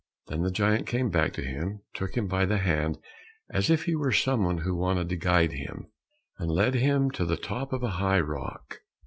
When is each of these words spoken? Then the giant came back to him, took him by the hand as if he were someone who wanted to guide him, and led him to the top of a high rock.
Then 0.29 0.41
the 0.41 0.49
giant 0.49 0.87
came 0.87 1.11
back 1.11 1.31
to 1.33 1.43
him, 1.43 1.81
took 1.93 2.17
him 2.17 2.25
by 2.27 2.47
the 2.47 2.57
hand 2.57 2.97
as 3.51 3.69
if 3.69 3.83
he 3.83 3.95
were 3.95 4.11
someone 4.11 4.57
who 4.57 4.75
wanted 4.75 5.09
to 5.09 5.15
guide 5.15 5.51
him, 5.51 5.91
and 6.39 6.49
led 6.49 6.73
him 6.73 7.11
to 7.11 7.23
the 7.23 7.37
top 7.37 7.71
of 7.71 7.83
a 7.83 7.89
high 8.01 8.19
rock. 8.19 8.79